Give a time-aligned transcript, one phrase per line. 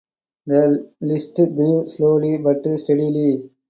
[0.47, 3.51] The list grew slowly but steadily.